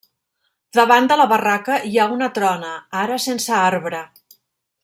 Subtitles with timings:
[0.77, 4.05] Davant de la barraca hi ha una trona, ara sense arbre.